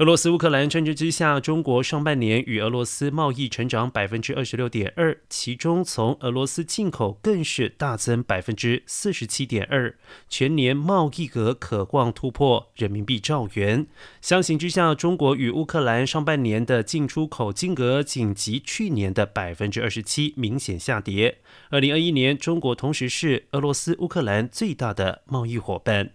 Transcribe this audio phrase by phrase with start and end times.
[0.00, 5.20] 俄罗斯乌克兰战争之下，中国上半年与俄罗斯贸易成长百分之二十六点二。
[5.28, 9.94] 其中，从俄罗斯进口更是大增百分之四十七点二。
[10.26, 13.86] 全年贸易额可望突破人民币兆元。
[14.22, 21.42] 相形之下，中国与乌克兰上半年的进出口金额，仅及去年的百分之二十七，明显下跌。
[21.68, 26.12] 二零二一年，中国同时是俄罗斯乌克兰最大的贸易伙伴。